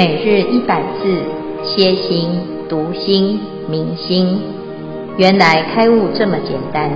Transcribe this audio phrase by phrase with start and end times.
[0.00, 1.22] 每日一百字，
[1.62, 2.30] 歇心、
[2.70, 4.40] 读心、明心，
[5.18, 6.90] 原来开悟这么简单。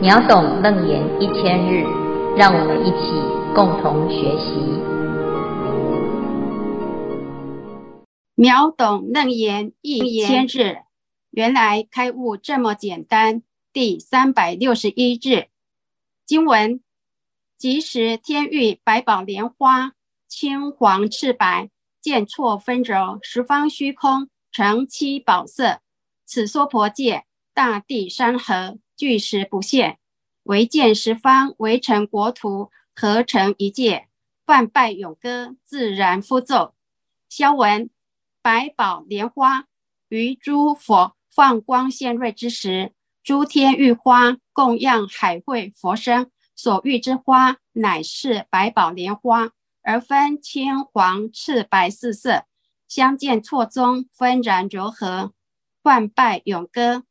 [0.00, 1.82] 秒懂楞严一千日，
[2.36, 3.10] 让我们一起
[3.56, 4.54] 共同学习。
[8.36, 10.76] 秒懂楞严一千日，
[11.32, 13.42] 原来开悟这么简单。
[13.72, 15.48] 第三百六十一日，
[16.24, 16.78] 经文：
[17.58, 19.94] 即时天浴百宝莲花。
[20.36, 21.70] 青黄赤白，
[22.00, 25.80] 渐错纷柔，十方虚空成七宝色。
[26.26, 30.00] 此娑婆界，大地山河，俱实不现。
[30.42, 34.08] 唯见十方围成国土，合成一界。
[34.46, 36.74] 万拜咏歌，自然复奏。
[37.28, 37.88] 消文：
[38.42, 39.66] 百宝莲花
[40.08, 42.92] 于诸佛放光现瑞之时，
[43.22, 49.52] 诸天浴花供养海会佛身，所遇之花乃是百宝莲花。
[49.84, 52.46] 而分青、黄、赤、白四色，
[52.88, 55.32] 相见错综，纷然柔和。
[55.82, 57.04] 梵呗咏歌，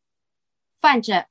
[0.81, 1.27] 泛者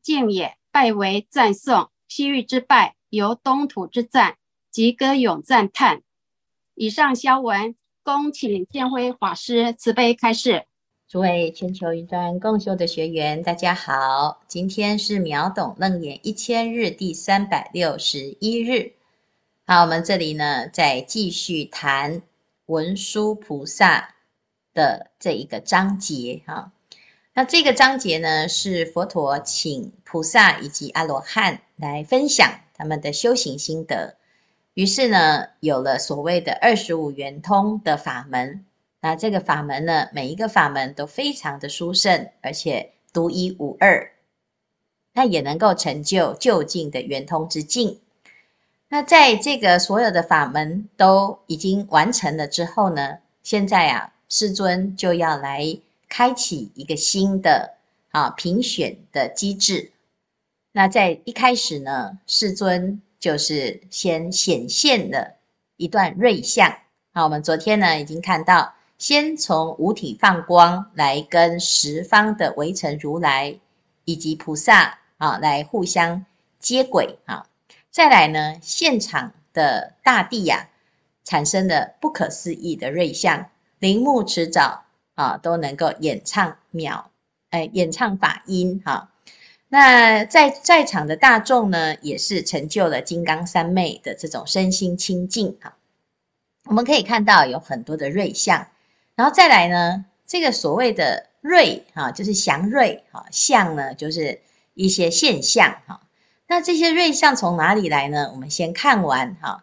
[0.00, 1.90] 敬也，拜为赞颂。
[2.06, 4.36] 西域之拜，由东土之赞，
[4.70, 6.02] 及歌咏赞叹。
[6.76, 10.66] 以上消文，恭请见辉法师慈悲开示。
[11.08, 18.99] 诸位全球云端共修的学员，大家好，今天是秒懂楞严一千日第三百六十一日。
[19.72, 22.22] 好，我们这里呢，再继续谈
[22.66, 24.16] 文殊菩萨
[24.74, 26.72] 的这一个章节哈。
[27.34, 34.16] 那这个章节呢，是佛陀请菩萨以及阿罗汉来分享他们的修行心得，
[34.74, 38.64] 于是呢，有了所谓的二十五圆通的法门。
[39.00, 44.10] 那这个法门呢，每一个法门都非常的殊胜，而且独一无二，
[45.12, 48.00] 那也能够成就就近的圆通之境。
[48.92, 55.78] 那在这个所有的法门都已经完成了之后呢，现在啊，世尊就要来
[56.08, 57.74] 开启一个新的
[58.10, 59.92] 啊评选的机制。
[60.72, 65.36] 那在一开始呢，世尊就是先显现了
[65.76, 66.68] 一段瑞相。
[67.12, 73.56] 好，我们昨天呢已经看到，先从五体放光来跟十方的围城如来
[74.04, 76.26] 以及菩萨啊来互相
[76.58, 77.46] 接轨啊。
[77.90, 80.70] 再来呢，现场的大地呀、啊，
[81.24, 84.82] 产生了不可思议的瑞相，铃木持沼
[85.16, 87.10] 啊，都能够演唱妙，
[87.50, 89.10] 哎，演唱法音哈、
[89.68, 95.76] 那在在场的大众呢，也是成就了金刚三昧的这种身心清净哈、啊。
[96.66, 98.68] 我们可以看到有很多的瑞相，
[99.16, 104.40] 然后再来呢，这个所谓的瑞啊，就是祥瑞哈，相呢就是
[104.74, 106.02] 一些现象哈。
[106.50, 108.28] 那这些瑞相从哪里来呢？
[108.32, 109.62] 我们先看完哈。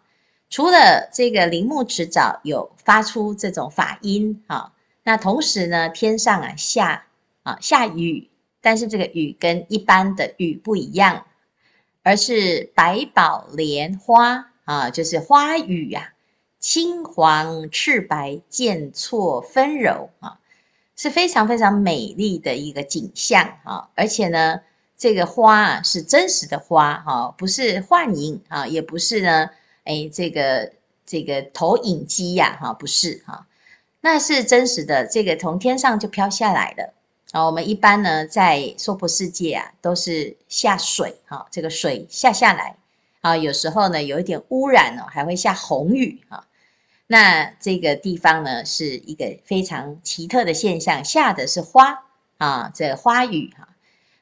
[0.50, 4.72] 除了这个铃木持沼有发出这种法音哈，
[5.04, 7.08] 那同时呢，天上啊下
[7.44, 8.30] 啊下雨，
[8.62, 11.26] 但是这个雨跟一般的雨不一样，
[12.04, 16.14] 而是百宝莲花啊，就是花雨呀，
[16.58, 20.40] 青黄赤白渐错纷柔啊，
[20.96, 24.62] 是非常非常美丽的一个景象啊，而且呢。
[24.98, 29.52] 这个花啊是真实的花哈，不是幻影啊，也不是呢，
[29.84, 30.74] 哎，这个
[31.06, 33.46] 这个投影机呀哈，不是哈，
[34.02, 36.94] 那是真实的，这个从天上就飘下来的
[37.32, 37.46] 啊。
[37.46, 42.76] 我们一般呢在娑婆世界啊都是下水哈，这个水下下来
[43.22, 46.48] 啊，有时候呢有一点污染哦，还会下红雨哈。
[47.06, 52.04] 那这个地方呢是一个非常奇特的现象，下的是花
[52.40, 53.70] 啊，这花雨哈。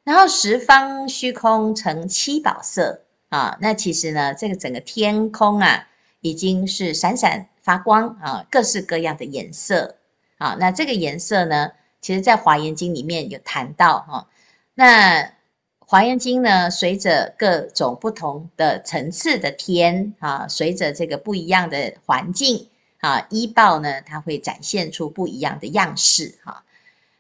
[0.06, 5.88] 然后十方虚空成七宝色啊，那其实呢，这个整个天空啊，
[6.22, 9.96] 已经是闪闪发光啊，各式各样的颜色
[10.38, 10.56] 啊。
[10.60, 11.72] 那这个颜色呢，
[12.02, 14.28] 其实在华严经里面有谈到哈。
[14.76, 15.34] 那
[15.80, 22.70] 华严经呢，随着各种不同的层次的天啊，随着这个不一样的环境
[23.00, 26.64] 啊，依报呢，它会展现出不一样的样式哈。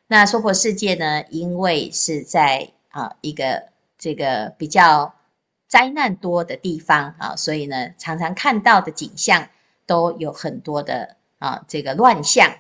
[0.07, 5.15] 那娑婆世界呢，因为是在啊，一个这个比较
[5.67, 9.49] 灾难多的地方啊，所以呢，常常看到的景象
[9.87, 12.55] 都有很多的啊，这个乱象。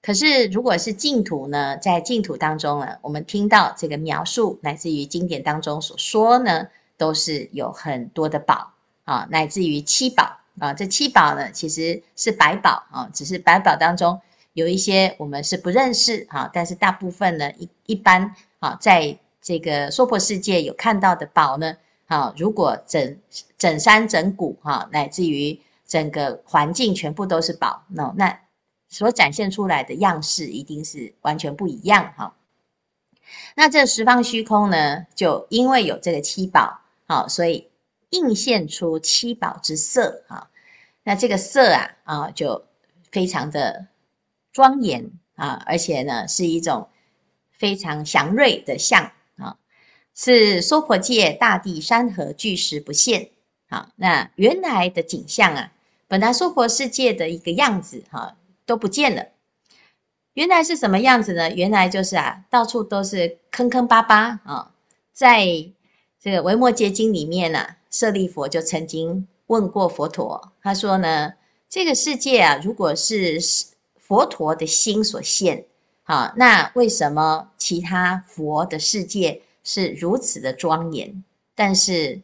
[0.00, 8.72] 可是如果是净土呢，在净土当中呢，我们听到这个描述，乃至于经典当中所说呢，都是有很多的宝
[9.04, 10.72] 啊，乃至于七宝啊。
[10.72, 14.20] 这七宝呢，其实是百宝啊，只是百宝当中
[14.60, 23.18] 有一些我们是不认识哈，但是大部分呢，一一般啊，在这个娑婆世界有看到的宝呢，啊，如果整
[23.56, 28.38] 整山整谷哈，乃至于整个环境全部都是宝，那那
[28.90, 32.34] 所展现出来的样式一定是完全不一样哈。
[33.54, 37.68] 那这十方虚空呢，就因为有这个七宝，好，所以
[38.10, 40.50] 映现出七宝之色啊。
[41.02, 42.66] 那这个色啊啊，就
[43.10, 43.86] 非常的
[44.52, 46.88] 庄严啊，而且呢，是一种
[47.50, 49.56] 非常祥瑞的相啊，
[50.14, 53.30] 是娑婆界大地山河俱实不现。
[53.68, 55.72] 好，那原来的景象啊，
[56.08, 58.36] 本来娑婆世界的一个样子哈，
[58.66, 59.28] 都不见了。
[60.34, 61.52] 原来是什么样子呢？
[61.52, 64.74] 原来就是啊，到处都是坑坑巴巴啊。
[65.12, 65.44] 在
[66.20, 71.34] 这个《维摩诘经》里面呢、啊，舍利佛就曾经问过佛陀，他说呢，
[71.68, 73.38] 这个世界啊，如果是
[74.10, 75.66] 佛陀的心所现，
[76.02, 81.22] 啊，那为什么其他佛的世界是如此的庄严？
[81.54, 82.20] 但是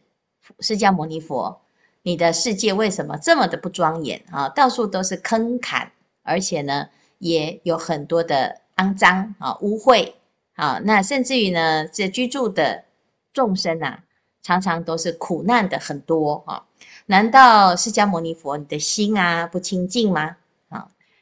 [0.59, 1.61] 释迦牟尼佛，
[2.01, 4.49] 你的世界为什么这么的不庄严啊？
[4.49, 5.93] 到处都是坑坎，
[6.23, 6.89] 而且呢，
[7.19, 10.11] 也有很多的肮脏啊、污秽
[10.55, 12.83] 啊，那甚至于呢，这居住的
[13.31, 14.03] 众生啊，
[14.43, 16.65] 常常都是苦难的很多啊。
[17.05, 20.35] 难道释迦牟尼佛你的心啊不清净吗？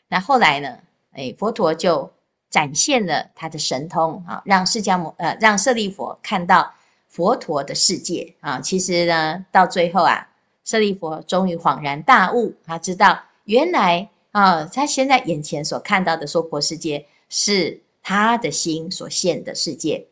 [0.08, 0.80] 那后来呢，
[1.12, 2.12] 哎，佛陀就
[2.50, 6.74] 展现了他的神通啊，让释迦牟呃让舍利弗看到
[7.08, 8.60] 佛陀的世界啊。
[8.60, 10.30] 其实呢，到最后啊，
[10.64, 14.10] 舍利弗终于恍然大悟，他知道原来。
[14.32, 20.08] 啊，他现在眼前所看到的娑婆世界是他的心所现的世界。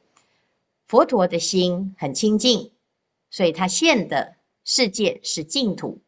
[0.87, 2.71] 佛陀的心很清净，
[3.29, 5.99] 所以他现的世界是净土。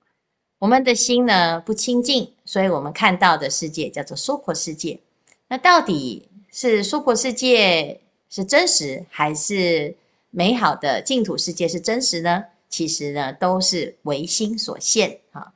[0.60, 5.00] 我们的心呢，不清净，所以我们看到的世界叫做娑婆世界。
[5.48, 9.96] 那到底是娑婆世界是真实，还是
[10.32, 12.46] 美好的净土世界是真实呢？
[12.68, 15.54] 其实呢，都是唯心所现啊。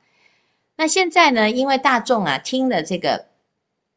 [0.76, 3.26] 那现在呢，因为大众啊听了这个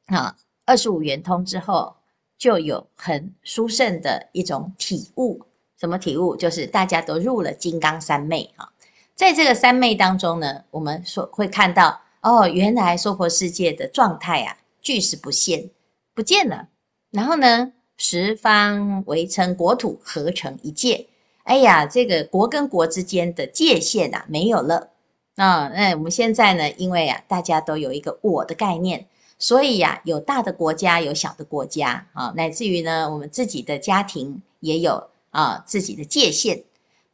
[0.08, 0.36] 啊
[0.66, 1.96] 二十五圆通之后，
[2.38, 5.46] 就有很殊胜的一种体悟。
[5.80, 6.36] 什么体悟？
[6.36, 8.73] 就是大家都入了金刚三昧啊。
[9.15, 15.69] 在这个三昧当中呢，我们说会看到哦，原来娑婆世界的状态啊，俱是不现，
[16.15, 16.68] 不见了。
[17.12, 21.07] 然后呢，十方围成国土合成一界。
[21.44, 24.89] 哎呀，这个国跟国之间的界限啊，没有了。
[25.36, 29.07] 啊，那我们现在呢，因为啊，大家都有一个我的概念，
[29.38, 36.63] 所以呀，有大的国家，有小的国家，啊，乃至于呢，我们自己的家庭也有啊自己的界限。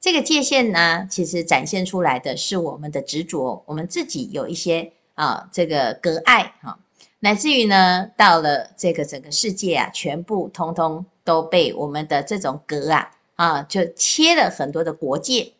[0.02, 6.80] 这个界限呢，其实展现出来的是我们的执着，我们自己有一些啊这个隔碍，哈，
[7.20, 15.54] 乃至于呢，到了这个整个世界啊，全部通通都被我们的这种隔啊啊，就切了很多的国界。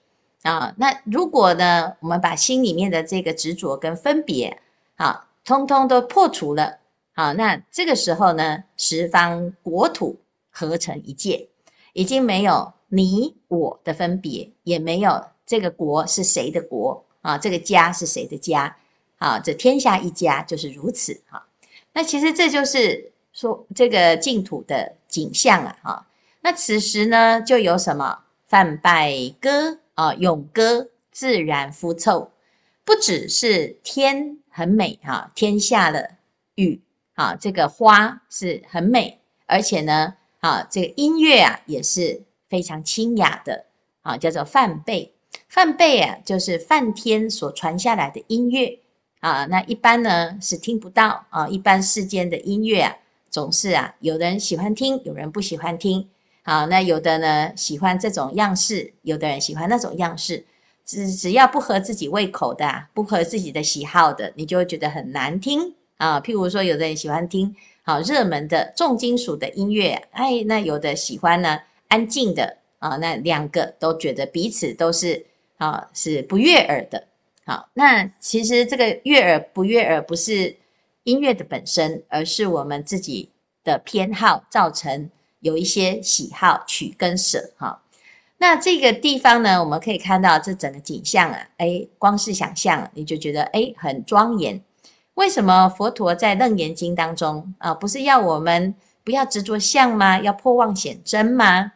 [0.44, 4.62] 啊，那如果呢，我们把心里面的这个执着跟分别，
[4.96, 6.78] 啊，通通都破除了，
[7.14, 10.18] 啊，那这个时候呢，十方国土
[10.50, 11.50] 合成一界，
[11.92, 18.76] 已经没有你我的分别，也没有这个国是谁的国，啊，这个家是谁的家，
[19.18, 21.48] 啊，这天下一家就是如此，哈。
[21.94, 26.08] 那其实这就是说这个净土的景象啊，哈。
[26.42, 29.80] 那此时呢，就有什么泛拜歌。
[29.96, 32.32] 啊，咏歌自然肤臭，
[32.86, 36.12] 不只是天很美哈，天下的
[36.56, 36.80] 雨
[37.16, 43.66] 啊，这个花是很美，而且呢，啊，这个音乐啊也是非常清雅的
[44.02, 45.12] 啊，叫做梵呗。
[45.48, 48.80] 梵呗啊，就是梵天所传下来的音乐
[49.20, 49.46] 啊。
[49.46, 52.98] 那一般呢是听不到啊，一般世间的音乐啊，
[53.30, 56.10] 总是啊，有人喜欢听，有人不喜欢听。
[56.42, 60.46] 好，那有的呢喜欢这种样式，有的人喜欢那种样式，
[60.84, 66.20] 只只要不合自己胃口的，啊，不合自己的喜好的，你就会觉得很难听啊。
[66.20, 75.26] 譬如说，有的人喜欢听好热门的重金属的音乐，哎，那有的喜欢呢安静的啊，那两个都觉得彼此都是
[75.58, 77.08] 啊是不悦耳的。
[77.46, 80.56] 好，那其实这个悦耳不悦耳不是
[81.04, 83.30] 音乐的本身，而是我们自己
[83.64, 85.10] 的偏好造成。
[85.42, 87.82] 有一些喜好取跟舍哈，
[88.40, 94.62] 那这个地方呢，我们可以看到这整个景象啊，哎，光是想象你就觉得哎很庄严。
[95.14, 100.20] 为什么佛陀在《楞严经》当中啊，不是要我们不要执着相吗？
[100.20, 101.72] 要破妄显真吗？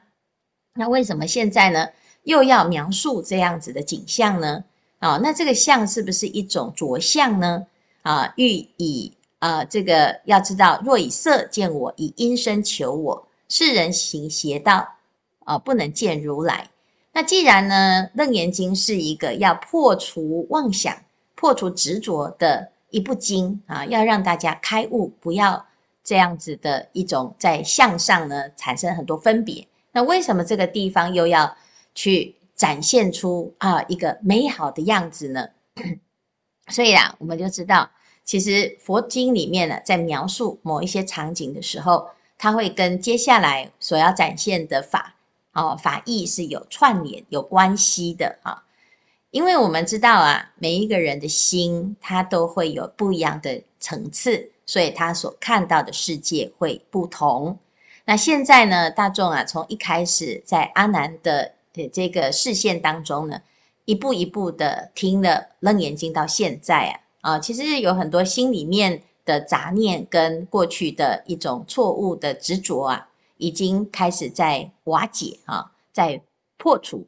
[0.75, 1.87] 那为什么现在呢
[2.23, 4.63] 又要描述这样子的景象呢？
[4.99, 7.67] 啊，那这个相是不是一种着相呢？
[8.01, 13.27] 啊，欲以啊这个要知道，若以色见我，以音声求我。
[13.49, 14.87] 世人行邪道，
[15.43, 16.69] 啊，不能见如来。
[17.11, 20.95] 那既然呢，《楞严经》是一个要破除妄想
[21.35, 25.63] 破除执着的一部经啊，要让大家开悟，不要
[26.03, 29.67] 这样子的一种在相上呢产生很多分别。
[29.93, 31.55] 那为什么这个地方又要
[31.95, 35.47] 去展现出啊一个美好的样子呢？
[36.67, 37.89] 所以啊，我们就知道，
[38.23, 45.15] 其实佛经里面呢，在描述某一些场景的时候，它会跟接下来所要展现的法，
[45.53, 48.63] 哦，法义是有串联、有关系的啊。
[49.31, 57.59] 因为我们知道啊，每一个人的心，他都会有不一样的层次，所以他所看到的世界会不同。
[58.05, 63.41] 那现在呢，大众啊，从一开始在阿难的的这个视线当中呢。
[63.85, 65.29] 一步一步的听了
[65.59, 66.85] 《楞严经》到现在
[67.19, 76.21] 啊，啊，其实有很多心里面的杂念跟过去的一种错误的执着啊，已经开始在瓦解啊，在
[76.57, 77.05] 破除。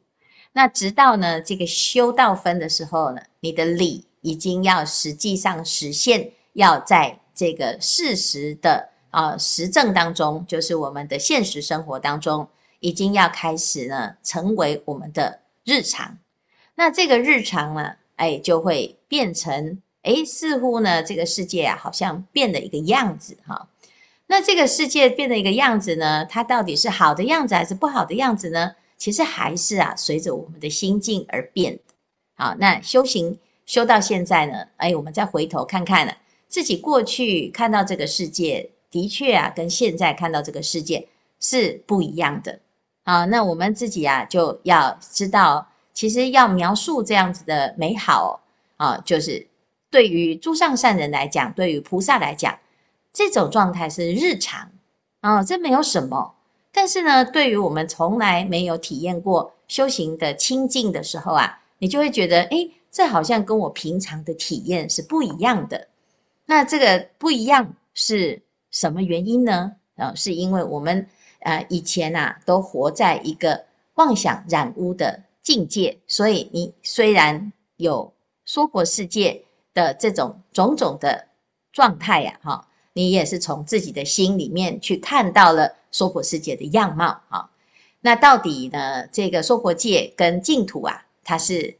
[0.52, 12.46] 那直到呢这个修道分的时候呢，你的理已经要实际上实现，要在这个事实的啊实证当中，就是我们的现实生活当中，
[12.80, 16.18] 已经要开始呢成为我们的日常。
[16.74, 23.70] 那这个日常呢，哎，就会变成，哎，似乎呢，这个世界啊，好像变了一个样子哈。
[24.26, 28.74] 那这个世界变了一个样子呢，它到底是好的样子还是不好的样子呢？
[28.98, 31.78] 其实还是啊，随着我们的心境而变。
[32.34, 36.12] 好，那修行修到现在呢，哎，我们再回头看看呢，
[36.48, 41.08] 自己过去看到这个世界，的确啊，跟现在看到这个世界
[41.40, 42.60] 是不一样的。
[43.04, 45.68] 啊，那我们自己啊，就要知道。
[45.92, 48.42] 其实要描述这样子的美好
[48.76, 49.46] 啊，就是
[49.90, 52.58] 对于诸上善人来讲，对于菩萨来讲，
[53.14, 54.70] 这种状态是日常
[55.20, 56.34] 啊，这没有什么。
[56.70, 65.88] 但是呢，对于我们从来没有体验过修行的清净的时候啊，你就会觉得，诶，这好像跟我平常的体验是不一样的。
[66.44, 68.42] 那这个不一样是
[68.76, 69.72] 什么原因呢？
[69.96, 71.08] 啊，是因为我们
[71.40, 73.64] 呃以前啊都活在一个
[73.94, 75.22] 妄想染污的。
[75.46, 78.12] 境界，所以你虽然有
[78.44, 81.28] 娑婆世界的这种种种的
[81.70, 87.48] 状态呀，哈，你也是从自己的心里面去看到了娑婆世界的样貌啊。
[88.00, 91.76] 那到底呢，这个娑婆界跟净土啊，它是，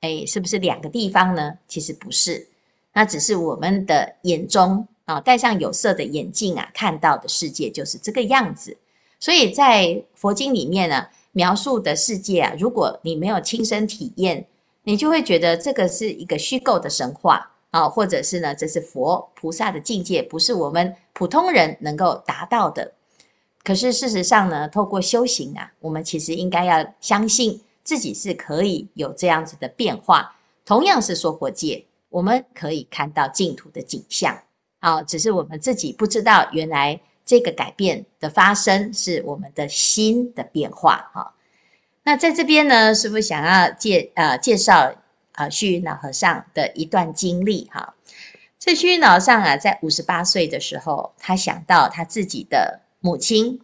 [0.00, 1.56] 哎，是不是两个地方呢？
[1.68, 2.48] 其实不是，
[2.94, 8.76] 那只是我们的眼中啊，戴上有色的眼镜啊，看到的世界就是这个样子。
[9.18, 11.06] 所以在佛经里面呢。
[11.36, 14.46] 描述的世界啊，如果你没有亲身体验，
[14.84, 22.92] 你就会觉得这个是一个虚构的神话啊，或者是呢，这是佛菩萨的境界，不是我们普通人能够达到的。
[23.64, 30.36] 可是事实上呢，透过修行啊，我们其实应该要相信自己是可以有这样子的变化。
[30.64, 34.38] 同样是娑婆界，我们可以看到净土的景象
[34.84, 37.00] 啊，只是我们自己不知道原来。
[37.26, 41.32] 这个改变的发生是我们的心的变化哈。
[42.02, 44.92] 那在这边呢，是不想要介呃介绍
[45.32, 47.94] 啊虚云老和尚的一段经历哈？
[48.58, 53.62] 这虚云老和尚啊，在五十八岁的时候，他想到他自己的母亲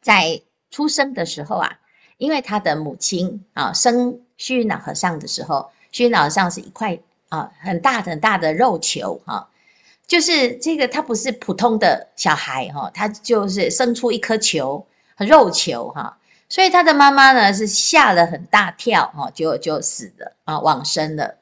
[0.00, 1.80] 在出生的时候啊，
[2.16, 9.50] 因为他的母亲啊生虚云老和尚的时候，虚云老和尚是一块啊很大很大的肉球哈。
[10.08, 14.86] 就是这个，他不是普通的小孩哈，他就是生出一颗球，
[15.18, 16.16] 肉球哈，
[16.48, 21.36] 所以他的妈妈呢是吓了很大跳哈，就就死了啊，往生了。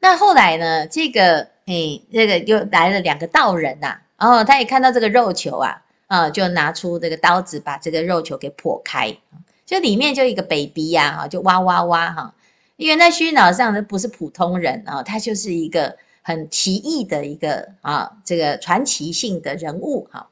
[0.00, 9.16] 那后来呢，这个诶，这个又来了两个道人呐，然后他也看到这个肉球啊，啊，就拿出这个刀子把这个肉球给剖开，
[9.64, 12.34] 就里面就一个 baby 呀，哈，就哇哇哇哈，
[12.76, 15.96] 因为那虚云老和尚呢不是普通人啊，他就是一个。
[16.24, 20.30] 很奇异的一个啊，这个传奇性的人物哈。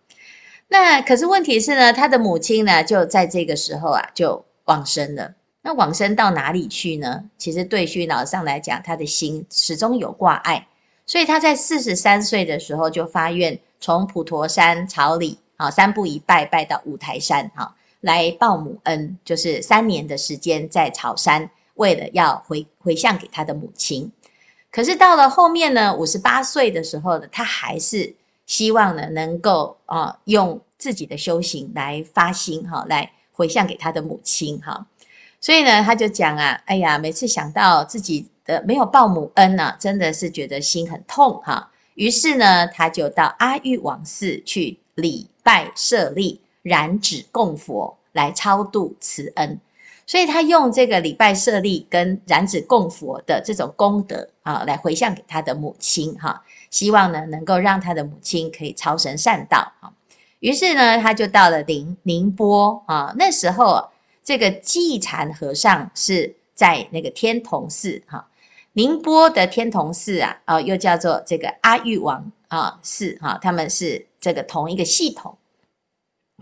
[0.69, 5.35] 那可是问题是呢，他的母亲呢就在这个时候啊就往生了。
[5.61, 7.25] 那往生到哪里去呢？
[7.39, 10.67] 其实对虚老和尚来讲，他的心始终有挂碍，
[11.07, 24.11] 所以他在四十三岁的时候就发愿，从普陀山朝礼啊，三步一拜拜到五台山哈，来报母恩，就是三年的时间在草山，为了要回回向给他的母亲。
[24.73, 28.15] 可是到了后面呢，五十八岁的时候呢，他还是
[28.47, 34.87] 希望呢，能够啊，用自己的修行来发心哈，来回向给他的母亲哈。
[35.41, 41.71] 所以呢，他就讲啊，哎呀，每次想到自己的没有报母恩呢，真的是觉得心很痛哈。
[41.95, 49.61] 于是呢，他就到阿育王寺去礼拜舍利，燃指供佛，来超度慈恩。
[50.13, 59.91] 所以他用这个礼拜舍利跟燃纸供佛的这种功德啊，来回向给他的母亲哈，希望呢能够让他的母亲可以超生善道哈。
[60.41, 63.89] 于是呢，他就到了宁宁波啊，那时候
[64.23, 68.29] 这个寂禅和尚是在那个天童寺哈，
[68.75, 75.39] 宁波的天童寺啊，啊又叫做这个阿育王啊寺哈，他们是这个同一个系统，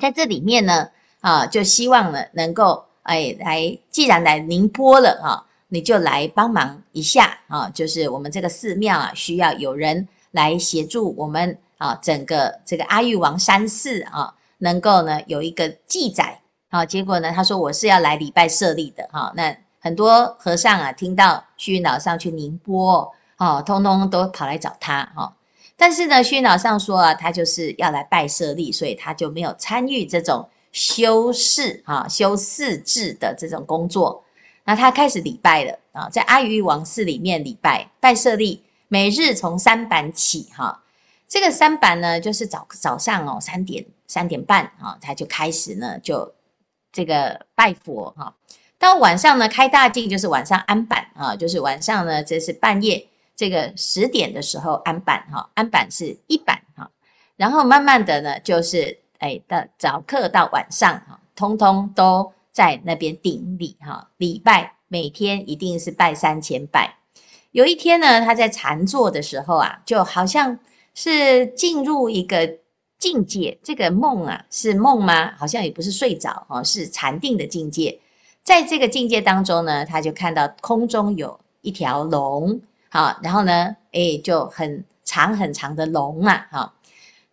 [0.01, 0.89] 在这里面呢
[1.21, 2.87] 啊，就希望呢能够。
[3.03, 7.69] 哎，来，既然来宁波了哈，你就来帮忙一下啊！
[7.71, 16.85] 就是我们这个寺庙啊，需要有人来协助我们啊，整个这个阿育王山寺啊，能够呢有一个记载啊。
[16.85, 19.33] 结果呢，他说我是要来礼拜舍利的哈。
[19.35, 25.35] 那很多和尚啊，听到虚云老上去宁波哦，通通都跑来找他哈。
[25.77, 30.49] 但是呢，虚云老上说啊，他就是要来拜舍利，所以他就没有参与这种。
[30.73, 34.25] 修寺啊，修寺制的这种工作，
[34.65, 40.85] 那他开始礼拜了啊，在阿育王寺里面礼拜拜舍利，每日从三板起哈，
[41.27, 46.33] 这个三板呢，就是早早上哦三点三点半啊，他就开始呢就
[46.93, 48.37] 这个拜佛哈，
[48.79, 56.91] 到晚上呢开大镜，就是晚上安板啊，就是晚上呢这是半夜这个十点的时候安板哈，安板是一板哈，
[57.37, 59.01] 然后慢慢的呢就是。
[59.21, 66.97] 哎，到早课到晚上哈，通通都在那边顶礼哈，礼拜每天一定是拜三千拜。
[67.53, 70.59] 有一天呢，他在禅坐的时候啊，就好像
[70.95, 72.59] 是进入一个
[72.99, 73.59] 境界。
[73.63, 75.33] 这个梦啊，是梦吗？
[75.37, 78.01] 好像也不是睡着哦，是禅定的境界。
[78.43, 82.59] 在这个境界当中呢，他就看到空中有一条龙，
[82.89, 86.75] 好，然后呢，哎，就很长很长的龙啊，哈。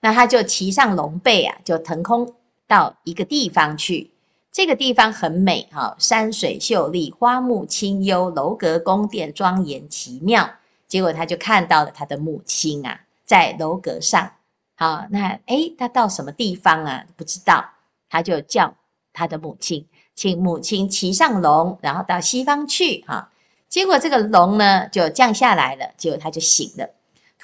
[0.07, 2.33] 那他就骑上龙背啊，就腾空
[2.65, 4.09] 到一个地方去。
[4.53, 10.49] 这个地方很美哈，山水秀丽，花木清幽，楼阁宫殿庄严奇妙。
[10.87, 14.31] 结果他就看到了他的母亲啊，在楼阁上。
[14.75, 17.03] 好，那诶，他到什么地方啊？
[17.17, 17.65] 不知道，
[18.09, 18.73] 他就叫
[19.11, 23.29] 他的母亲，请母亲骑上龙，然后到西方去哈。
[23.67, 26.91] 结果这个龙呢，就降下来了，结果他就醒了。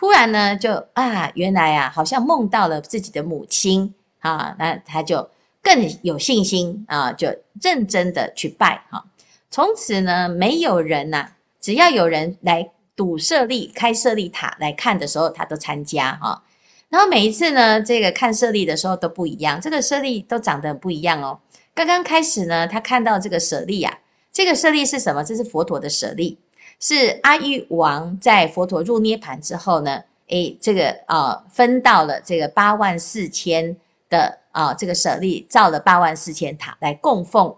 [0.04, 5.30] 突然呢，就啊，原来啊，好像梦到了自己的母亲啊，那他就
[5.62, 9.06] 更有信心啊，就认真的去拜哈。
[9.50, 16.44] 从此呢，没有人呐、啊，只要有人来堵舍利、开舍利塔来看的时候，他都参加哈。
[16.90, 21.40] 然后每一次呢，这个看舍利的时候都不一样，这个舍利都长得不一样哦。
[21.74, 24.00] 刚刚开始呢，他看到这个舍利啊，
[24.34, 25.24] 这个舍利是什么？
[25.24, 26.40] 这是佛陀的舍利。
[26.86, 33.78] 是阿育王在佛陀入涅槃之后呢，诶，这个啊、分到了这个八万四千
[34.10, 37.56] 的啊、这个舍利，造了八万四千塔来供奉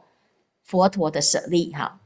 [0.62, 2.00] 佛陀的舍利哈。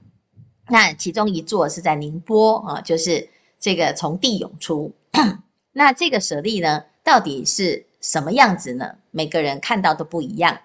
[0.69, 3.27] 那其中一座是在宁波啊，就是
[3.59, 4.93] 这个从地涌出。
[5.73, 8.95] 那这个舍利呢，到底是什么样子呢？
[9.11, 10.57] 每个人看到都不一样。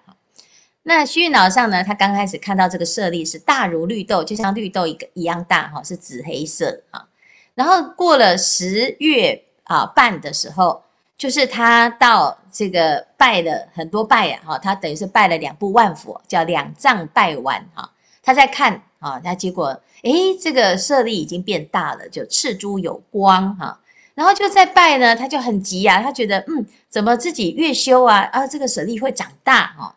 [0.87, 7.07] 那虚云老上呢，他刚开始看到这个舍利是大如绿豆，就像绿豆一个一样大哈，是紫黑色啊。
[7.55, 10.83] 然后过了十月啊半的时候，
[11.17, 17.89] 就是他到这个拜了很多拜呀哈，他等于是拜了两部万佛，叫两藏拜完哈。
[18.21, 23.79] 他在看啊，他结果诶，这个舍利已经变大了，就赤珠有光哈。
[24.13, 29.95] 然后就在拜呢，他就很急啊，他觉得嗯，怎么自己越修啊啊，这个舍利会长大哈。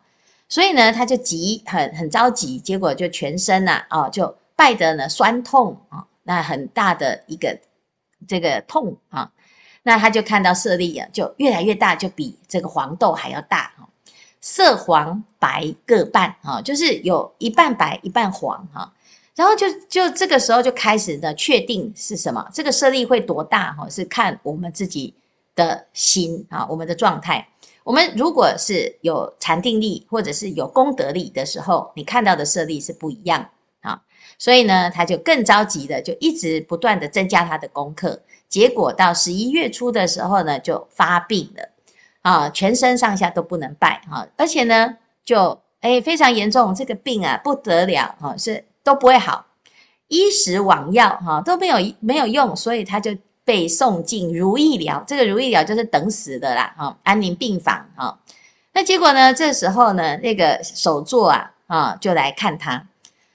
[0.49, 7.55] 所以呢，他就急，很很着急，结果就全身呐，哦，就拜得呢酸痛啊，那很大的一个
[8.27, 9.31] 这个痛啊，
[9.83, 13.87] 那他就看到舍利啊，就越来越大，就比这个黄豆还要大哈，
[14.41, 18.91] 色黄白各半哈，就是有一半白一半黄哈，
[19.35, 25.13] 然后就就这个时候就开始呢，确定是什么，这个舍利会多大哈，是看我们自己
[25.55, 27.47] 的心啊，我们的状态。
[27.83, 33.49] 我们如果是有禅定力，或者是有功德力的时候，你看到的舍利是不一样
[33.81, 34.01] 啊。
[34.37, 38.21] 所以呢，他就更着急的，就一直不断的增加他的功课。
[38.47, 41.69] 结果到十一月初的时候呢，就发病了
[42.21, 49.47] 啊，全身上下都不能拜啊，而且呢，就诶非常严重，这个病啊不得了啊，是都不会好，
[50.07, 53.17] 医食往药哈都没有没有用，所以他就。
[53.49, 58.19] 被送进如意寮，这个如意寮就是等死的啦，哈，安宁病房，哈。
[58.73, 59.33] 那结果呢？
[59.33, 62.85] 这时候呢，那个首座啊，啊，就来看他，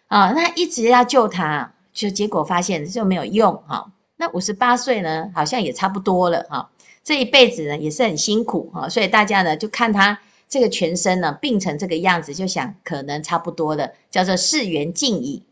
[0.07, 3.91] 啊，那一直要救他，就结果发现就没有用，哈。
[4.15, 6.71] 那五十八岁呢，好像也差不多了，哈。
[7.03, 8.89] 这一辈子呢，也是很辛苦，哈。
[8.89, 10.17] 所以大家呢，就看他
[10.49, 15.43] 这个全身呢病成这个样子，就想可能差不多了，叫做世缘尽矣。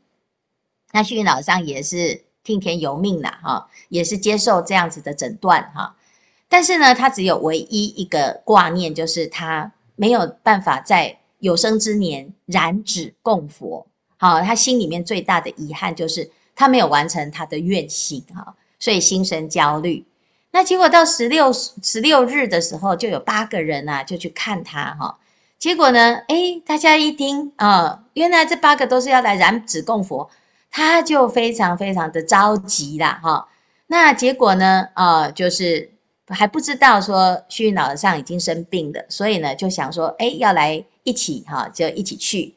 [0.93, 5.95] 那虚云老上也是听天由命啦，哈，也是接受这样子的诊断哈。
[6.49, 13.87] 但是呢，他只有唯一一个挂念，就是他没有办法在有生之年燃指供佛。
[14.17, 20.05] 好，他心里面最大的遗憾就是他没有完成他的愿心哈，所以心生焦虑。
[20.51, 25.19] 那结果到十六十六日的时候，就有八个人啊，就去看他哈。
[25.59, 30.29] 结果呢，诶，大家一听啊，原来这八个都是要来燃指供佛，
[30.73, 33.47] 他就非常非常的着急啦哈。
[33.87, 35.93] 那结果呢，啊，就是
[36.27, 42.55] 还不知道说虚云老和尚已经生病了，所以呢，就想说，诶，要来一起哈，就一起去。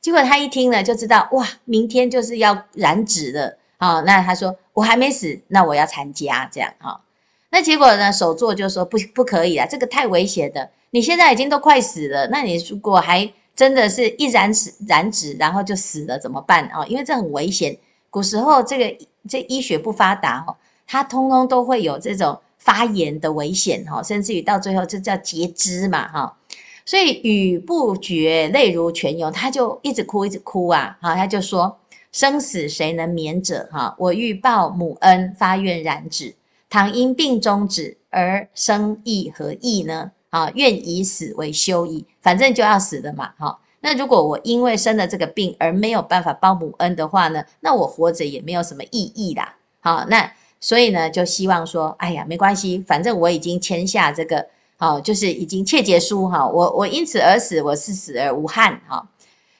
[0.00, 4.00] 结果他一听呢，就知道哇，明天就是要燃纸了啊。
[4.00, 7.02] 那他说我还没死，那我要参加这样哈。
[7.50, 8.12] 那结果呢？
[8.12, 10.70] 首座就说不不可以啊，这个太危险的。
[10.92, 16.86] 你现在已经都快死了，那你如果还真的是一燃死燃纸，然后就死了怎么办啊？
[16.86, 17.76] 因为这很危险。
[18.08, 26.38] 古时候这个这医学不发达哦，它通通都会有这种发炎的危险哈，甚至于到最后就叫截肢嘛哈。
[26.86, 31.78] 所以语不绝，泪如泉涌，他就一直哭一直哭啊，好，他就说
[32.12, 33.94] 生死谁能免者哈？
[33.98, 36.34] 我欲报母恩，发愿燃纸。
[36.70, 40.12] 倘因病终止而生亦何益呢？
[40.30, 42.06] 啊，愿以死为休矣。
[42.20, 43.58] 反正就要死的嘛，哈。
[43.80, 49.54] 那如果我因为生了这个病而没有办法报母恩的话呢，那我活着也没有什么意义啦。
[49.80, 56.46] 好，那所以呢，就希望说，哎呀，没关系，反正我已经签下这个，好，就是已经切结书哈。
[56.46, 59.08] 我我因此而死，我是死而无憾哈。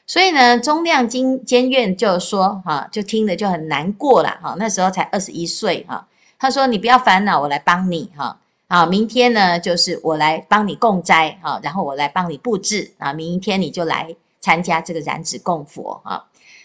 [0.07, 4.55] 所以呢，中亮经监院就说，哈，就听了就很难过了，哈。
[4.59, 6.07] 那时候才二十一岁，哈。
[6.39, 8.39] 他说：“你不要烦恼，我来帮你哈。
[8.73, 13.13] 好，明天呢，就是我来帮你供斋啊，然后我来帮你布置啊。
[13.13, 16.25] 明天你就来参加这个燃指供佛啊。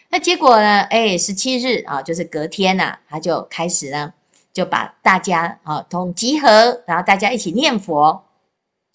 [0.09, 0.81] 那结果呢？
[0.81, 4.13] 哎，十七日啊，就是隔天呐，他就开始呢，
[4.53, 8.23] 就把大家啊同集合，然后大家一起念佛，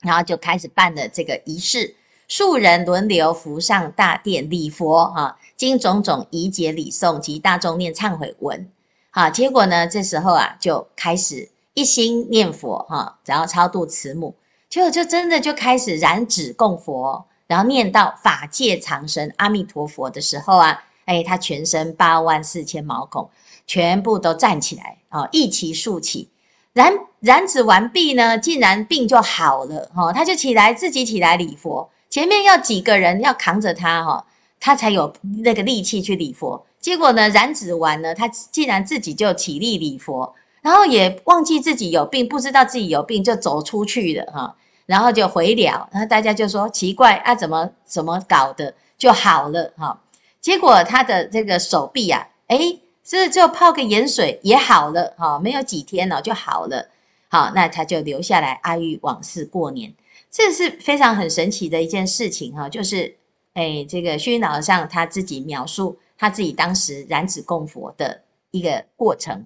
[0.03, 1.97] 然后就开始办了这个仪式，
[2.29, 8.71] 数人轮流扶上大殿礼佛啊，经种种仪节礼诵及大众念忏悔文。”
[9.11, 9.89] 好，结果呢？
[9.89, 14.35] 这时候啊，就开始一心念佛哈，然后超度慈母，
[14.69, 23.31] 结果就真的就开始燃指供佛，然后念到法界常生阿弥陀佛的时候啊，哎，他全身八万四千毛孔
[23.67, 26.29] 全部都站起来啊，一起竖起，
[26.73, 34.27] 燃燃指完毕呢，竟然病就好了哈，他就起来自己起来礼佛，前面要几个人要扛着他哈，
[34.59, 36.67] 他才有那个力气去礼佛。
[36.81, 50.01] 结果呢，燃指完呢，他竟然自己就起立礼佛，然后也忘记自己有病，不知道自己有病就走出去了哈，然后就回了，然后大家就说奇怪啊，怎么怎么搞的就好了哈？
[50.41, 56.89] 结果他的这个手臂啊，诶，这就泡个盐水也好了哈，没有几天了就好了，
[57.29, 59.95] 好，那他就留下来阿育往世过年，
[60.31, 63.17] 这是非常很神奇的一件事情哈，就是
[63.55, 65.99] 诶，这个虚云老和尚他自己描述。
[66.23, 68.21] 他自己当时燃指供佛的
[68.51, 69.43] 一个过程，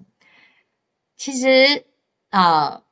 [1.17, 1.85] 其实
[2.29, 2.83] 啊，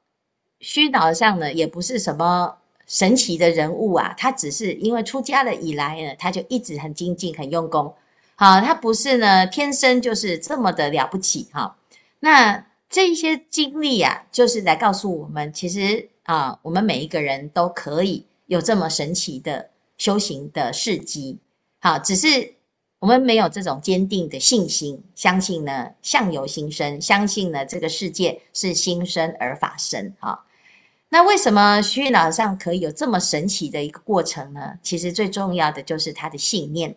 [0.59, 2.57] 虚云老上呢也不是什么
[2.87, 7.93] 神奇的人物啊，他只是因为出家了以来呢，他就一直很精进、很用功。
[8.35, 11.77] 好，他不是呢天生就是这么的了不起哈。
[12.19, 21.39] 那这些经历啊，就是来告诉我们，其实啊，我们每一个人都可以有这么神奇的修行的事迹。
[21.79, 22.55] 好，只是。
[23.03, 30.39] 我们没有这种坚定的信心，相信呢相由心生，相信呢这个世界是心生而法生啊。
[31.09, 34.75] 那为什么虚云老和尚可以有这么神奇的一个过程呢？
[34.81, 36.95] 其实最重要的就是他的信念。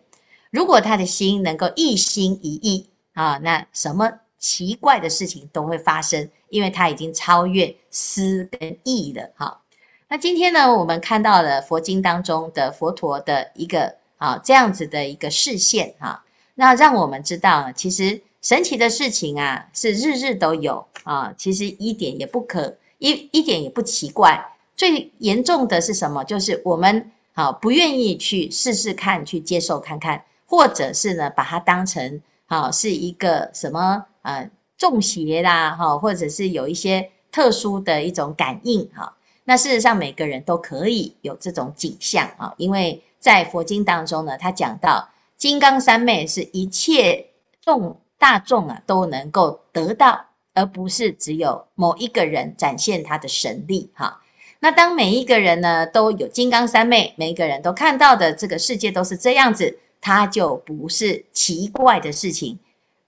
[0.49, 9.59] 如果他的心能够一心一意啊，那什么奇怪的事情都会发生，因为他已经超越思跟意了哈。
[10.07, 13.97] 那今天呢，我们看到了佛经当中的佛陀的一个。
[14.17, 16.23] 啊，这样子的一个视线哈，
[16.55, 21.31] 那让我们知道，其实神奇的事情啊，是日日都有啊。
[21.37, 24.53] 其实一点也不可一一点也不奇怪。
[24.75, 26.23] 最严重的是什么？
[26.23, 39.15] 就是我们啊不愿意去试试看，去接受看看，或者是呢把它当成啊是一个什么呃中邪啦哈，或者是有一些特殊的一种感应哈。
[39.43, 43.03] 那事实上每个人都可以有这种景象啊，因为。
[43.27, 54.21] 在佛经当中呢，他讲到金刚三昧是一切众大众啊都能够得到，而不是只有某一个人展现他的神力哈。
[54.59, 62.57] 那当每一个人呢都有金刚三昧，每一个人都看到的这个世界都是这样子，它就不是奇怪的事情，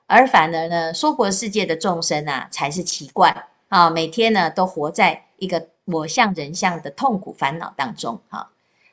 [0.05, 3.89] 而反而呢，娑婆世界的众生啊才是奇怪啊！
[3.89, 8.19] 每天呢都活在一个我相人相的痛苦烦恼当中。
[8.27, 8.49] 哈，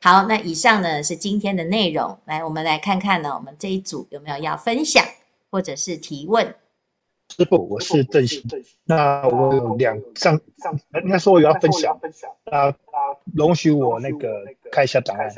[0.07, 5.03] 好，那以上呢是今天的内容，来，我们来看看呢，我们这一组有没有要分享
[5.51, 6.55] 或者是提问？
[7.35, 8.41] 师傅，我是正信。
[8.85, 11.99] 那我有两上上，应该说我有要分享。
[12.45, 12.73] 那
[13.35, 15.29] 容许我那个看一下档案。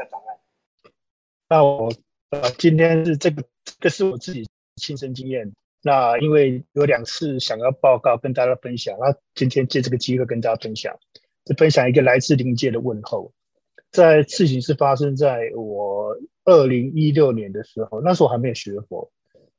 [1.47, 1.91] 那我
[2.29, 3.43] 呃，今天是这个，
[3.79, 5.51] 这是我自己亲身经验。
[5.81, 10.95] 那因为有两次想要报告跟大家分享，那今天借这个机会跟大家分享，
[11.43, 13.31] 就分享一个来自灵界的问候。
[13.91, 19.11] 在事情是发生在我二零一六年的时候，那时候我还没有学佛。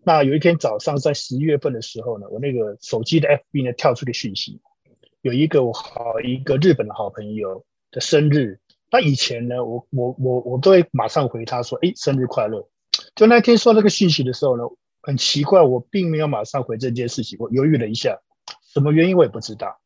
[0.02, 4.60] 那有一天早上，在十一月份的时候呢，我那个手机的 FB 呢跳出个讯息，
[5.20, 8.58] 有一个我好一个日本的好朋友的生日。
[8.90, 12.66] 那以前呢，我我我我都会马上回他说：“哎，生日快乐。”
[13.14, 14.64] 就那天收那个讯息的时候呢，
[15.02, 18.18] 很奇怪，我并没有马上回这件事情，我犹豫了一下，
[18.72, 19.78] 什么原因我也不知道。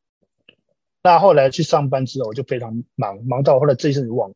[1.04, 4.34] 那后来去上班之后，我就非常忙，忙到后来这一阵子忘了。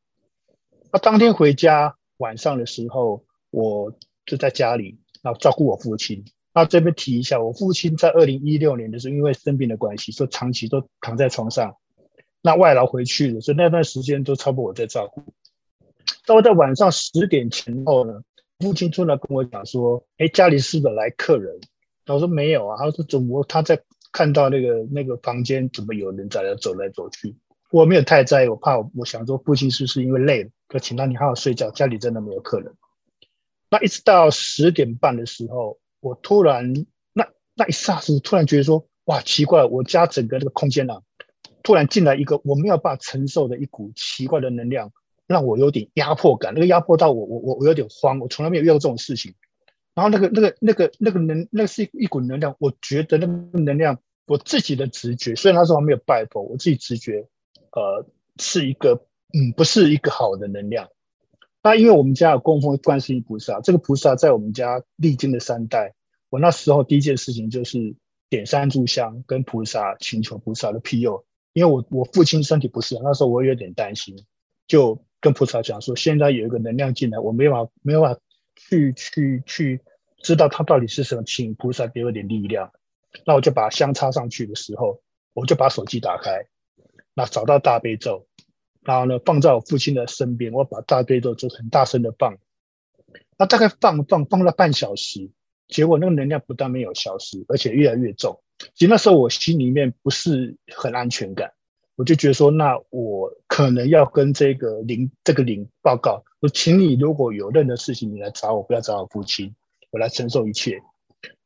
[0.92, 3.92] 那当天回家晚上的时候，我
[4.24, 4.96] 就在家里。
[5.20, 6.24] 然后照顾我父亲。
[6.54, 11.74] 那这边提一下，我父亲在二零一六年的时候，因为生病的关系，说长期都躺在床上。
[12.40, 15.20] 那外劳回去了，所以那段时间都差不多我在照顾。
[16.24, 18.22] 到在晚上十点前后呢，
[18.61, 21.59] 父亲突然跟我讲说：“哎，家里是不是来客人？”
[22.07, 23.42] 我说：“没有啊。”他说：“怎么？
[23.44, 27.37] 他在看到那个那个房间怎么有人在那走来走去？”
[27.71, 32.73] 我没有太在意，我怕我，我想说父亲是不是因为累了，就请他你好好睡觉，家里真的没有客人。
[33.71, 36.73] 那一直到十点半的时候，我突然
[37.12, 41.03] 那那一霎时，突然觉得说，哇，奇怪，我家整个那个空间啊，
[41.62, 44.90] 突然进来一个我没有办法承受的一股奇怪的能量，
[45.27, 46.55] 让我有点压迫感。
[46.55, 49.35] 那个压迫到我，我我我有点慌，我从来没有遇到这种事情。
[49.98, 57.26] 然后那个那个那个那个能，那是一一股能量，我觉得那个能量，我自己的直觉，虽然那时候还没有拜佛，我自己直觉，
[57.72, 58.06] 呃，
[58.38, 58.94] 是一个
[59.34, 60.88] 嗯，不是一个好的能量。
[61.64, 65.92] 那因为我们家有供奉观世音菩萨，这个菩萨在我们家历经了三代，
[66.30, 67.96] 我那时候第一件事情就是
[68.30, 71.24] 点三炷香，跟菩萨请求菩萨的庇佑。
[71.54, 74.14] 因为我我父亲身体不适，那时候我有点担心，
[74.68, 78.16] 就跟菩萨讲说，现在有一个能量进来，我没法没法
[78.54, 79.80] 去去去
[80.22, 82.72] 知道它到底是什么，请菩萨给我点力量。
[83.24, 85.00] 那我就把香插上去的时候，
[85.33, 86.46] 我就把手机打开，
[87.14, 88.26] 那找到大悲咒。
[88.83, 92.38] 然后呢，放在我父亲的身边，我把大悲咒就很大声的放。
[93.37, 95.31] 那大概放放放了半小时，
[95.68, 98.40] 结果那个能量不但没有消失，而且越来越重。
[98.74, 101.52] 其实那时候我心里面不是很安全感，
[101.96, 109.54] 我就觉得说，那我可能要跟这个灵这个灵报告，我请你如果有任何事情，你来找我，不要找我父亲，
[109.90, 110.81] 我来承受一切。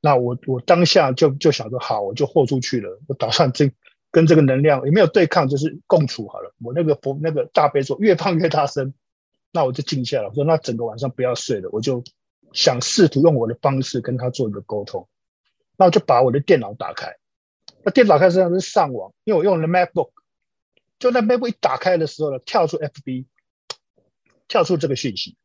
[0.01, 3.71] 那我我当下就就想说，好，我就豁出去了，我打算这。
[4.15, 6.55] 跟这个能量有没有对抗，就是共处好了。
[6.63, 8.93] 我那个佛那个大悲咒越放越大声，
[9.53, 12.05] 那我就静下来，我说那整个晚上不要睡了，我就
[12.53, 15.09] 想试图用我的方式跟他做一个沟通。
[15.79, 17.17] 那我就把我的电脑打开，
[17.83, 20.11] 那电脑开实际上是上网，因为我用了 MacBook。
[20.99, 23.25] 就那 MacBook 一打开的时候呢，跳出 FB，
[24.47, 25.39] 跳出这个讯息。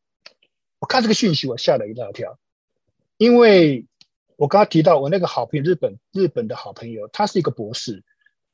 [0.79, 2.37] 我看这个讯息，我吓了一大跳，
[3.17, 3.85] 因为
[4.35, 8.03] 我刚刚提到我那个好朋友，日本日本的好朋友，他是一个博士。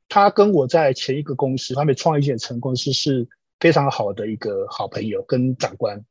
[0.10, 3.28] 他跟我在前一个公司，他们创业成功是是
[3.60, 6.04] 非常好的一个好朋友跟长官。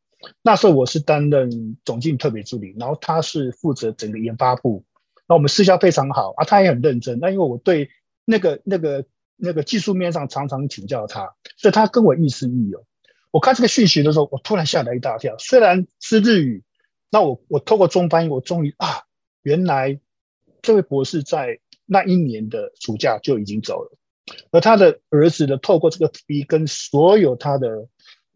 [0.42, 4.84] 那时候我是担任总经理特别助理，然后他是负责整个研发部。
[5.28, 7.18] 那我们私交非常好啊，他也很认真。
[7.20, 7.88] 那因为我对
[8.24, 9.04] 那个那个
[9.36, 12.84] 那个技术面上常常请教他，所以他跟我亦师亦友。
[13.30, 15.36] 我看这个讯息的时候，我突然吓了一大跳。
[15.38, 16.62] 虽然是日语，
[17.12, 19.04] 那我我透过中翻译，我终于啊，
[19.42, 20.00] 原来
[20.62, 21.60] 这位博士在。
[21.84, 23.98] 那一年的暑假就已经走了，
[24.50, 27.86] 而他的儿子呢，透过这个 B 跟所有他的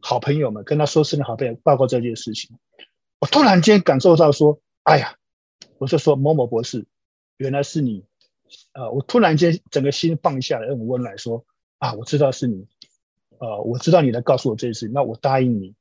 [0.00, 2.58] 好朋友们跟他说是你好朋友报告这件事情，
[3.18, 5.16] 我突然间感受到说，哎呀，
[5.78, 6.86] 我就说某某博士，
[7.38, 8.04] 原来是你，
[8.72, 11.46] 啊，我突然间整个心放下来，很温暖，说
[11.78, 12.66] 啊，我知道是你，
[13.38, 15.74] 呃，我知道你来告诉我这件事，那我答应你，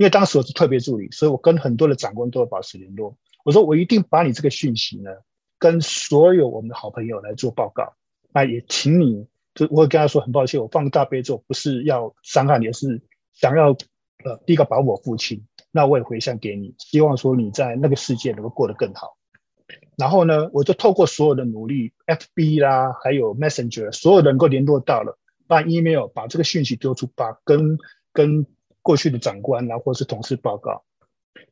[0.00, 5.10] 因为当时我是特别助理，所以我跟很多的长官都有保持联络，我说我一定把你这个讯息呢。
[5.58, 7.92] 跟所有我们的好朋友来做报告，
[8.32, 12.98] 那也请你，就我会跟他说很抱歉，我放大悲咒不是要伤害你，而是
[13.34, 13.76] 想要
[14.24, 19.18] 呃第一个保我父亲，那我也回向给你，希望说你在那个世界能够过得更好。
[19.98, 27.76] 然后呢，我就透过所有的努力，FB 啦，还有 Messenger，所有人能够联络到了，把 email 把这个讯息丢出，把跟
[28.14, 28.46] 跟
[28.82, 30.84] 过去的长官啊，或是同事报告，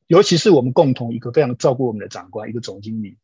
[0.06, 3.16] 尤其是我们共同一个非常照顾我们的长官，一个总经理，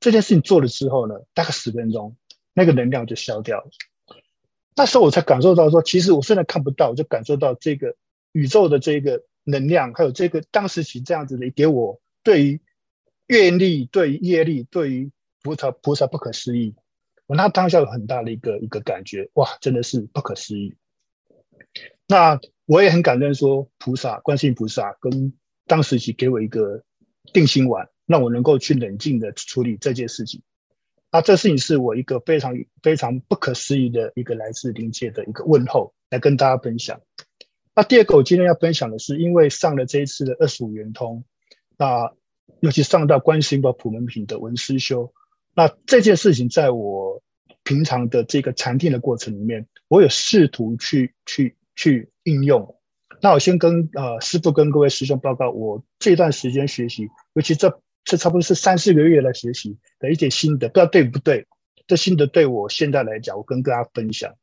[0.00, 2.16] 这件事情做了之后呢，大概十分钟，
[2.52, 3.70] 那个能量就消掉了。
[4.76, 7.96] 那时候我才感受到说，其实我虽然看不到，我就感受到这个
[8.32, 12.60] 宇宙的这个能量，还有这个当时起这样子的给我对于
[13.26, 15.10] 愿力、对于业力、对于
[15.42, 16.74] 菩萨菩萨不可思议。
[17.26, 20.76] 我那当下有很大的一个一个感觉，哇，真的是不可思议。
[22.06, 25.32] 那我也很感恩说，菩萨、观世音菩萨跟
[25.66, 26.84] 当时起给我一个
[27.32, 30.42] 定心丸，让我能够去冷静的处理这件事情。
[31.10, 37.00] 那这事情是我一个非常非常不可思议的一个来自灵界的一个问候，来跟大家分享。
[37.74, 41.24] 那第二个，我今天要分享的是，因为上了这一次的二十五圆通，
[41.78, 42.12] 那
[42.60, 45.10] 尤其上到观世音宝普门品的文思修，
[45.54, 47.22] 那这件事情在我
[47.64, 52.76] 平常的这个禅定的过程里面，我有试图去去去应用。
[53.22, 57.80] 那我先跟呃师傅跟各位师兄报告，我这段时间学习，尤其这。
[58.04, 61.46] 这差不多是三四个月来学习的一点心得，不知道对不对？
[61.86, 64.34] 这心得对我现在来讲，我跟大家分享。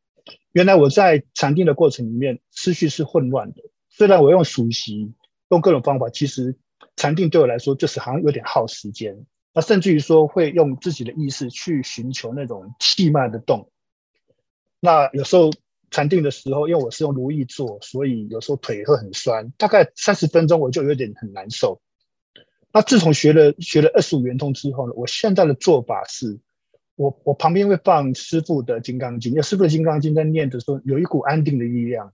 [0.51, 3.63] 原来我在禅定的过程里面，思绪是混乱的。
[3.89, 5.11] 虽然我用熟悉，
[5.49, 6.55] 用各种方法，其实
[6.95, 9.25] 禅定对我来说就是好像有点耗时间。
[9.51, 13.71] 那甚至于说会用自己的意识去寻求那种气脉的动。
[14.79, 15.49] 那有时候
[15.91, 21.81] 禅定的时候，因为我是用如意坐，所以有时候腿会很酸，大概三十分钟我就有点很难受。
[22.73, 26.37] 那自从学了学了二十五圆通之后呢，我现在的做法是，
[26.95, 32.11] 我我旁边会放师傅的金刚经，因为师傅的金刚经在念的时候有一股安定的力量，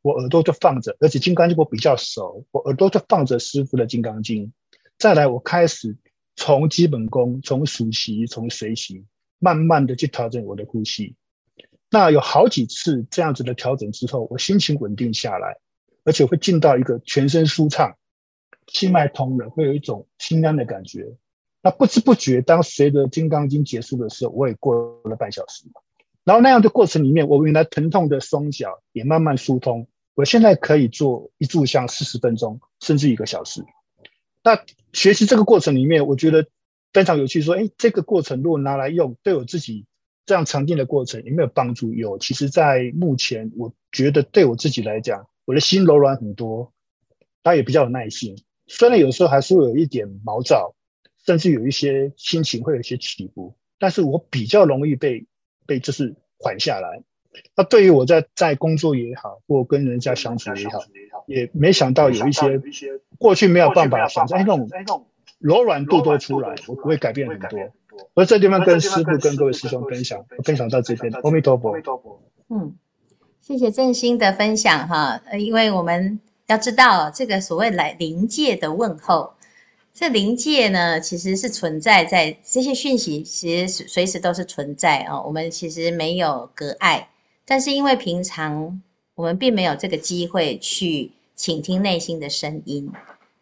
[0.00, 4.50] 我耳朵就放着，而且金刚经我比较熟，我耳朵就放着师傅的金刚经。
[4.96, 5.94] 再来，我开始
[6.36, 9.04] 从基本功，从数息，从随息，
[9.38, 11.14] 慢慢的去调整我的呼吸。
[11.90, 15.56] 那有好几次这样子的调整之后，我心情稳定下来，
[16.04, 17.96] 而且会进到一个全身舒畅。
[18.66, 21.16] 气脉通了，会有一种心安的感觉。
[21.62, 25.64] 那不知不觉，当随着《金刚经》结束的时候，我也过了半小时。
[26.22, 29.88] 然后那样的过程里面，我原来疼痛的双脚也慢慢疏通。
[30.14, 33.64] 我现在可以做一炷香四十分钟，甚至一个小时。
[34.44, 36.46] 那学习这个过程里面，我觉得
[36.92, 37.40] 非常有趣。
[37.40, 39.86] 说，哎，这个过程如果拿来用，对我自己
[40.28, 41.94] 这样禅定的过程有没有帮助？
[41.94, 42.18] 有。
[42.18, 46.70] 其实，在目前，我觉得对我自己来讲，我的心柔软很多，
[47.42, 48.36] 他也比较有耐心。
[48.66, 50.74] 虽然有时候还是会有一点毛躁，
[51.24, 55.26] 甚至有一些心情会有一些起伏，但是我比较容易被
[55.64, 57.02] 被就是缓下来。
[57.56, 60.84] 那对于我在在工作也好，或跟人家相处也好，
[61.26, 62.60] 也没想到有一些
[63.16, 65.06] 过去没有办法想象，哎，那种
[65.38, 67.58] 柔软度都出来，我不会改变很多。
[68.14, 71.76] 而这地方跟师傅跟各位师兄分享，分享到这边，阿弥陀佛。
[72.48, 72.74] 嗯，
[73.40, 76.20] 谢谢正心的分享哈，呃因为我们。
[76.48, 79.34] 要知道，这个所谓来灵界的问候，
[79.92, 85.22] 这灵界呢，其实是存在在这些讯息，其实随时都是存在哦。
[85.26, 87.10] 我们其实没有隔碍，
[87.44, 88.80] 但是因为平常
[89.14, 92.90] 我们并没有这个机会去倾听内心的声音。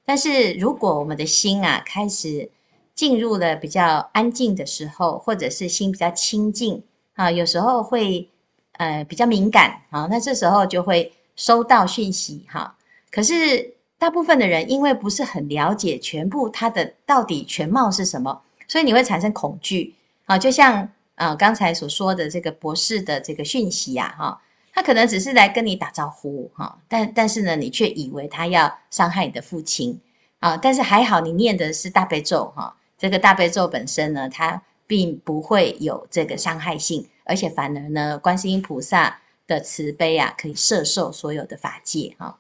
[0.04, 2.50] 但是如果我们的心啊开始
[2.96, 6.82] 进入了比较安静的时候，或者是心比较清净
[7.14, 8.28] 啊，有时候会
[8.72, 12.74] 呃比较敏感啊，那这时候就会收到讯息哈。
[13.10, 20.36] 可是大部分的人因为不是很了解全部它的到底全貌是什么，所以你会产生恐惧啊。
[20.38, 24.40] 就像啊刚才所说的这个博士的这个讯息呀，哈，
[24.72, 30.00] 他可能只是来跟你打招呼哈，但但是呢，你却以为他要伤害你的父亲
[30.40, 30.56] 啊。
[30.56, 42.38] 但是还好你念的是大悲咒哈，这个大悲咒本身呢，它并不会有这个伤害性，而且反而呢，观世音菩萨的慈悲啊，可以摄受所有的法界哈。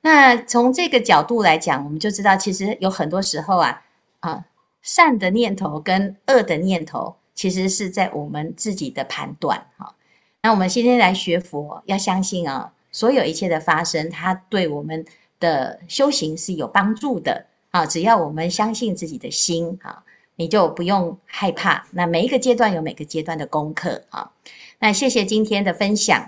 [0.00, 3.82] 那从这个角度来讲，我们就知道，其实有很多时候啊，
[4.20, 4.44] 啊，
[4.80, 9.66] 善的念头跟恶的念头，其实是在我们自己的判断。
[9.76, 9.96] 哈，
[10.42, 15.04] 那我们今天来学佛，要相信啊，所有一切的发生，它对我们
[15.40, 17.46] 的修行是有帮助的。
[17.78, 20.02] 啊，只要我们相信自己的心，啊，
[20.34, 21.86] 你就不用害怕。
[21.92, 24.02] 那每一个阶段有每个阶段的功课。
[24.08, 24.32] 啊，
[24.80, 26.26] 那谢谢今天的分享。